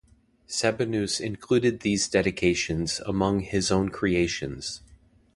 Sabinus 0.47 1.19
included 1.19 1.81
these 1.81 2.07
dedications 2.07 2.99
among 3.01 3.41
his 3.41 3.69
own 3.71 3.89
creations. 3.89 4.81